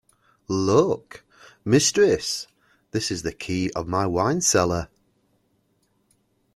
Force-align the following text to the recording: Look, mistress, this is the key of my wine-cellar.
Look, 0.47 1.23
mistress, 1.63 2.47
this 2.89 3.11
is 3.11 3.21
the 3.21 3.31
key 3.31 3.69
of 3.75 3.87
my 3.87 4.07
wine-cellar. 4.07 4.87